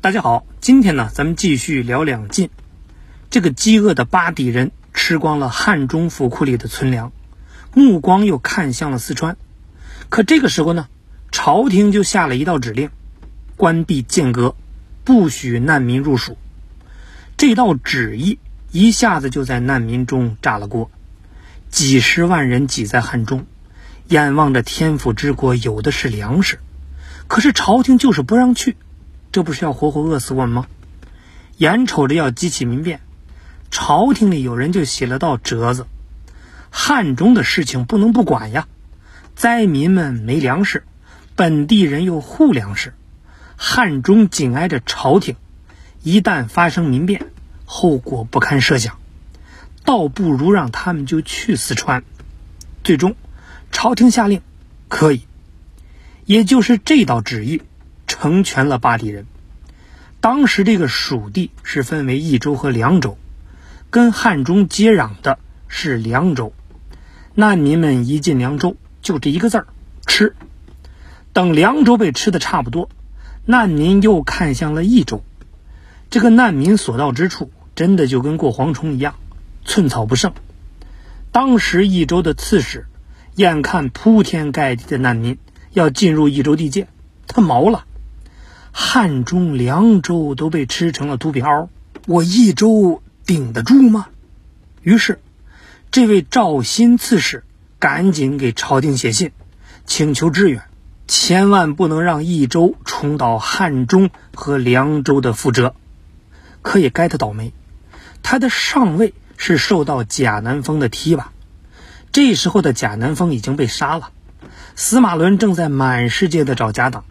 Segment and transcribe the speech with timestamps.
[0.00, 2.50] 大家好，今天呢，咱们继续聊两晋。
[3.30, 7.10] 这个饥饿的巴底人吃光了汉中府库里的存粮，
[7.74, 9.36] 目光又看向了四川。
[10.08, 10.86] 可这个时候呢，
[11.32, 12.90] 朝廷就下了一道指令，
[13.56, 14.54] 关闭剑阁，
[15.02, 16.38] 不许难民入蜀。
[17.36, 18.38] 这道旨意
[18.70, 20.92] 一下子就在难民中炸了锅，
[21.70, 23.46] 几十万人挤在汉中，
[24.06, 26.60] 眼望着天府之国有的是粮食，
[27.26, 28.76] 可是朝廷就是不让去。
[29.38, 30.66] 这不是要活活饿死我们吗？
[31.58, 32.98] 眼瞅着要激起民变，
[33.70, 35.86] 朝廷里有人就写了道折子：
[36.70, 38.66] 汉中的事情不能不管呀。
[39.36, 40.82] 灾民们没粮食，
[41.36, 42.94] 本地人又护粮食，
[43.56, 45.36] 汉中紧挨着朝廷，
[46.02, 47.24] 一旦发生民变，
[47.64, 48.98] 后果不堪设想，
[49.84, 52.02] 倒不如让他们就去四川。
[52.82, 53.14] 最终，
[53.70, 54.42] 朝廷下令，
[54.88, 55.22] 可以，
[56.24, 57.62] 也就是这道旨意。
[58.20, 59.26] 成全了巴底人。
[60.20, 63.16] 当时这个蜀地是分为益州和凉州，
[63.90, 66.52] 跟汉中接壤的是凉州。
[67.34, 69.68] 难民们一进凉州，就这一个字儿——
[70.04, 70.34] 吃。
[71.32, 72.90] 等凉州被吃的差不多，
[73.44, 75.22] 难民又看向了益州。
[76.10, 79.14] 这个难民所到之处，真的就跟过蝗虫一样，
[79.64, 80.32] 寸草不生。
[81.30, 82.86] 当时益州的刺史
[83.36, 85.38] 眼看铺天盖地的难民
[85.70, 86.88] 要进入益州地界，
[87.28, 87.84] 他毛了。
[88.72, 91.68] 汉中、凉州都被吃成了土饼袄，
[92.06, 94.08] 我益州顶得住吗？
[94.82, 95.20] 于是，
[95.90, 97.44] 这位赵新刺史
[97.78, 99.32] 赶紧给朝廷写信，
[99.84, 100.62] 请求支援，
[101.06, 105.74] 千万不能让益州重蹈汉中和凉州的覆辙。
[106.62, 107.52] 可也该他倒霉，
[108.22, 111.32] 他的上位是受到贾南风的提拔，
[112.12, 114.10] 这时候的贾南风已经被杀了，
[114.76, 117.04] 司马伦正在满世界的找贾党，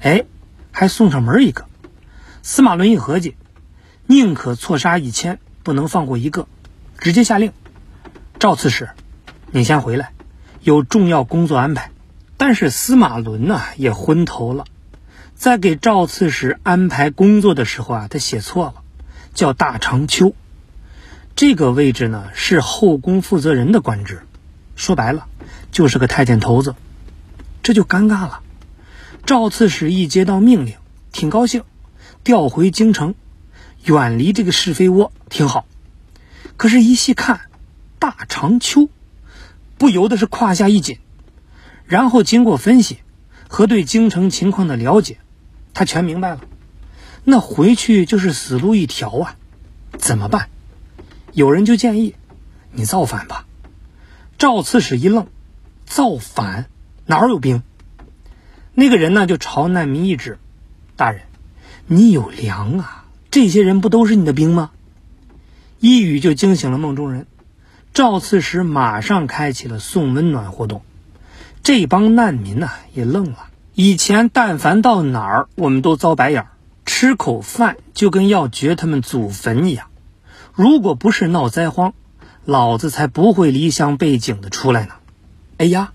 [0.00, 0.24] 哎。
[0.78, 1.64] 还送上门一个，
[2.40, 3.34] 司马伦一合计，
[4.06, 6.46] 宁可错杀一千，不能放过一个，
[6.98, 7.52] 直接下令：
[8.38, 8.90] 赵刺史，
[9.50, 10.12] 你先回来，
[10.60, 11.90] 有重要工作安排。
[12.36, 14.66] 但是司马伦呢也昏头了，
[15.34, 18.74] 在给赵刺史安排工作的时候啊，他写错了，
[19.34, 20.36] 叫大长秋。
[21.34, 24.22] 这个位置呢是后宫负责人的官职，
[24.76, 25.26] 说白了
[25.72, 26.76] 就是个太监头子，
[27.64, 28.42] 这就尴尬了。
[29.28, 30.76] 赵刺史一接到命令，
[31.12, 31.64] 挺高兴，
[32.24, 33.14] 调回京城，
[33.84, 35.66] 远离这个是非窝，挺好。
[36.56, 37.42] 可是，一细看，
[37.98, 38.88] 大长秋，
[39.76, 40.98] 不由得是胯下一紧。
[41.84, 43.00] 然后经过分析
[43.48, 45.18] 和对京城情况的了解，
[45.74, 46.40] 他全明白了。
[47.22, 49.36] 那回去就是死路一条啊！
[49.98, 50.48] 怎么办？
[51.34, 52.14] 有人就建议
[52.72, 53.44] 你造反吧。
[54.38, 55.26] 赵刺史一愣：
[55.84, 56.70] 造反？
[57.04, 57.62] 哪儿有兵？
[58.80, 60.38] 那个人呢，就朝难民一指
[60.94, 61.22] ：“大人，
[61.88, 63.06] 你有粮啊！
[63.28, 64.70] 这些人不都是你的兵吗？”
[65.80, 67.26] 一语就惊醒了梦中人。
[67.92, 70.82] 赵刺史马上开启了送温暖活动。
[71.64, 73.48] 这帮难民呢，也愣了。
[73.74, 76.48] 以前但凡到哪儿，我们都遭白眼儿，
[76.86, 79.88] 吃口饭就跟要掘他们祖坟一样。
[80.54, 81.94] 如果不是闹灾荒，
[82.44, 84.92] 老子才不会离乡背井的出来呢。
[85.56, 85.92] 哎呀，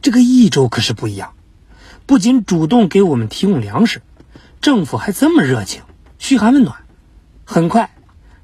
[0.00, 1.32] 这个益州可是不一样。
[2.06, 4.02] 不仅主动给我们提供粮食，
[4.60, 5.82] 政府还这么热情，
[6.18, 6.76] 嘘寒问暖。
[7.46, 7.94] 很快，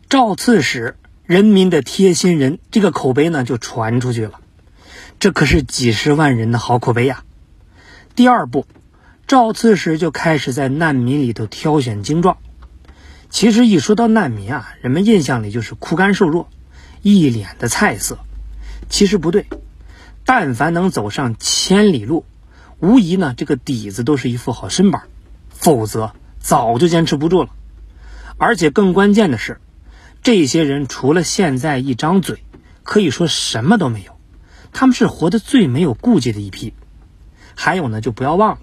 [0.08, 4.40] 赵刺史人民的贴心人这个口碑呢就传出去了，
[5.18, 7.22] 这可是几十万人的好口碑呀。
[8.14, 8.66] 第二步，
[9.26, 12.38] 赵刺史就开始在难民里头挑选精壮。
[13.28, 16.48] 其实一说到难民啊，人们印象里就是枯干瘦弱，
[17.02, 18.18] 一脸的菜色。
[18.88, 19.46] 其实不对，
[20.24, 22.24] 但凡能走上千里路。
[22.80, 25.02] 无疑呢，这个底子都是一副好身板，
[25.50, 27.50] 否则早就坚持不住了。
[28.38, 29.60] 而且更关键的是，
[30.22, 32.42] 这些人除了现在一张嘴，
[32.82, 34.16] 可以说什么都没有。
[34.72, 36.72] 他们是活得最没有顾忌的一批。
[37.54, 38.60] 还有呢，就不要忘了，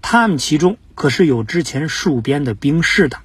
[0.00, 3.18] 他们其中可是有之前戍边的兵士的。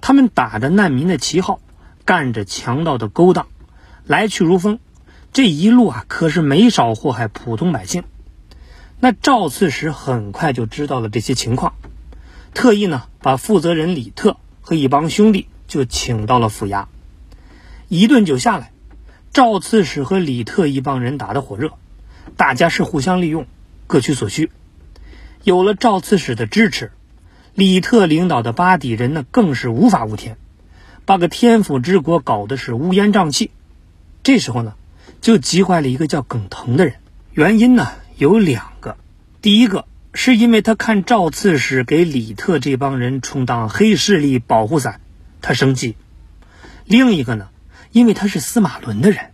[0.00, 1.60] 他们打着难民的旗号，
[2.06, 3.46] 干着强盗的勾当，
[4.06, 4.78] 来去如风。
[5.34, 8.04] 这一路啊，可是没少祸害普通百姓。
[9.04, 11.74] 那赵刺史很快就知道了这些情况，
[12.54, 16.86] 特意呢把负责人李特和一帮兄弟就请到了府衙。
[17.88, 18.72] 一顿酒下来，
[19.30, 21.72] 赵刺史和李特一帮人打得火热，
[22.38, 23.46] 大家是互相利用，
[23.86, 24.50] 各取所需。
[25.42, 26.90] 有了赵刺史的支持，
[27.52, 30.38] 李特领导的巴底人呢更是无法无天，
[31.04, 33.50] 把个天府之国搞得是乌烟瘴气。
[34.22, 34.72] 这时候呢，
[35.20, 36.94] 就急坏了一个叫耿腾的人，
[37.34, 37.86] 原因呢？
[38.16, 38.73] 有两，
[39.44, 45.02] 第一个是因为他看赵刺史给李特这帮人充当黑势力保护伞，
[45.42, 45.96] 他生气；
[46.86, 47.50] 另一个呢，
[47.92, 49.32] 因为他是司马伦的人，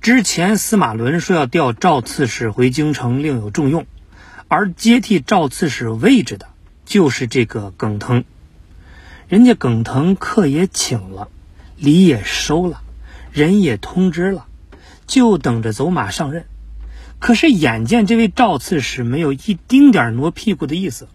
[0.00, 3.84] 之前司马伦说要调赵刺史回京城另有重用，
[4.48, 6.46] 而接替赵刺史位置的
[6.86, 8.24] 就是这个耿腾。
[9.28, 11.28] 人家耿腾客也请了，
[11.76, 12.80] 礼也收了，
[13.30, 14.46] 人也通知了，
[15.06, 16.46] 就等着走马上任。
[17.20, 21.06] 可是眼见这位赵刺史没有一丁点挪屁股的意思，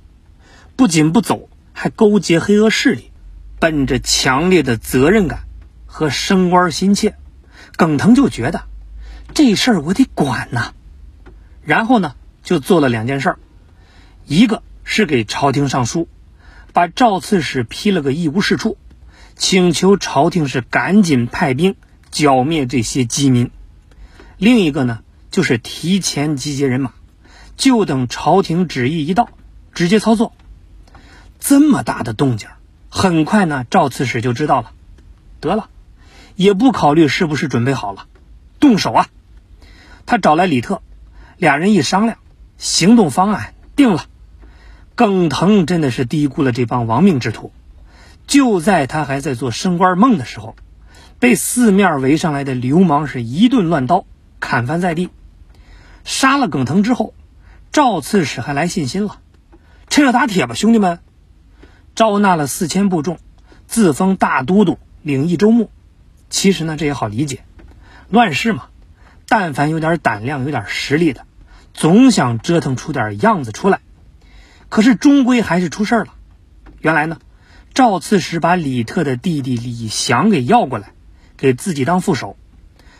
[0.77, 3.11] 不仅不走，还勾结黑恶势力，
[3.59, 5.41] 本着强烈的责任感
[5.85, 7.15] 和升官心切，
[7.75, 8.63] 耿腾就觉得
[9.33, 10.73] 这事儿我得管呐。
[11.63, 13.35] 然后呢，就做了两件事，
[14.25, 16.07] 一个是给朝廷上书。
[16.71, 18.77] 把赵刺史批了个一无是处，
[19.37, 21.77] 请求朝廷是赶紧派兵
[22.11, 23.49] 剿灭这些饥民。
[24.37, 24.99] 另一个呢，
[25.35, 26.93] 就是提前集结人马，
[27.57, 29.27] 就等朝廷旨意一到，
[29.73, 30.31] 直接操作。
[31.41, 32.47] 这么大的动静，
[32.87, 34.71] 很快呢，赵刺史就知道了。
[35.41, 35.67] 得了，
[36.37, 38.07] 也不考虑是不是准备好了，
[38.61, 39.09] 动手啊！
[40.05, 40.81] 他找来李特，
[41.35, 42.17] 俩人一商量，
[42.57, 44.05] 行动方案定了。
[44.95, 47.51] 耿腾真的是低估了这帮亡命之徒，
[48.25, 50.55] 就在他还在做升官梦的时候，
[51.19, 54.05] 被四面围上来的流氓是一顿乱刀
[54.39, 55.09] 砍翻在地。
[56.05, 57.13] 杀了耿腾之后，
[57.71, 59.19] 赵刺史还来信心了，
[59.89, 60.99] 趁热打铁吧，兄弟们！
[61.95, 63.17] 招纳了四千部众，
[63.67, 65.71] 自封大都督，领一州牧。
[66.29, 67.43] 其实呢，这也好理解，
[68.09, 68.67] 乱世嘛，
[69.27, 71.25] 但凡有点胆量、有点实力的，
[71.73, 73.79] 总想折腾出点样子出来。
[74.69, 76.13] 可是终归还是出事了。
[76.81, 77.17] 原来呢，
[77.73, 80.91] 赵刺史把李特的弟弟李祥给要过来，
[81.35, 82.37] 给自己当副手，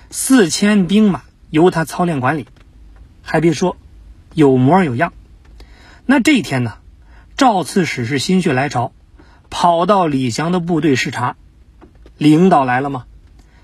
[0.09, 2.47] 四千兵马由他操练管理。
[3.25, 3.75] 还别说，
[4.33, 5.11] 有模有样。
[6.05, 6.75] 那这一天呢，
[7.35, 8.93] 赵刺史是心血来潮，
[9.49, 11.35] 跑到李祥的部队视察。
[12.17, 13.05] 领导来了吗？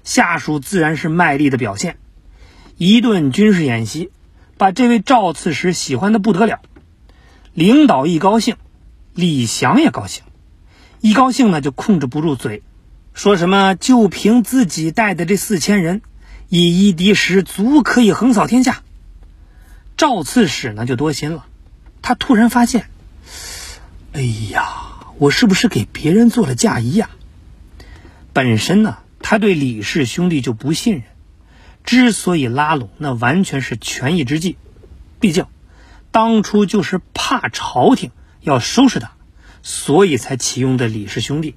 [0.03, 1.97] 下属自然是卖力的表现。
[2.75, 4.09] 一顿军事演习，
[4.57, 6.59] 把这位赵刺史喜欢的不得了。
[7.53, 8.55] 领导一高兴，
[9.13, 10.23] 李祥也高兴。
[10.99, 12.63] 一高兴呢，就控制不住嘴，
[13.13, 16.01] 说什么就凭自己带的这四千人，
[16.49, 18.81] 以一敌十，足可以横扫天下。
[20.01, 21.45] 赵刺史呢就多心了，
[22.01, 22.89] 他突然发现，
[24.13, 24.65] 哎呀，
[25.19, 27.11] 我是不是给别人做了嫁衣呀？
[28.33, 31.03] 本身呢，他对李氏兄弟就不信任，
[31.83, 34.57] 之所以拉拢，那完全是权宜之计，
[35.19, 35.45] 毕竟。
[36.09, 38.09] 当初就是怕朝廷
[38.39, 39.11] 要收拾他，
[39.61, 41.53] 所以才启用的李氏兄弟。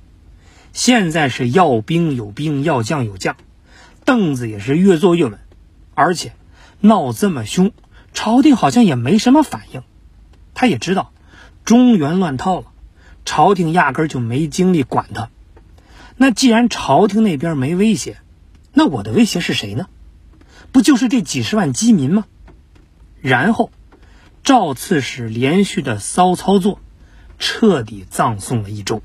[0.75, 3.39] 现在是要兵有兵，要将有将，
[4.05, 5.39] 凳子也是越坐越稳。
[5.95, 6.35] 而且
[6.81, 7.73] 闹这么凶，
[8.15, 9.83] 朝廷好像也没什么反应。
[10.55, 11.13] 他也知道
[11.67, 12.67] 中原乱套了，
[13.27, 15.29] 朝廷压根就没精力管他。
[16.17, 18.17] 那既然朝廷那边没威胁，
[18.73, 19.89] 那我的威胁是谁呢？
[20.73, 22.25] 不就是这几十万饥民吗？
[23.21, 23.71] 然后。
[24.43, 26.79] 赵刺史连续的骚操作，
[27.39, 29.01] 彻底葬送了一周。